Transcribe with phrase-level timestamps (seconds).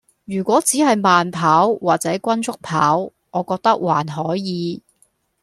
[0.25, 4.81] 如果只係慢跑或者均速跑，我覺得還可以